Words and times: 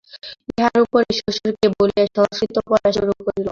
ইহার 0.51 0.77
উপরে 0.85 1.09
শ্বশুরকে 1.17 1.67
বলিয়া 1.77 2.05
সংস্কৃত 2.15 2.55
পড়া 2.67 2.89
শুরু 2.97 3.11
করিল। 3.19 3.47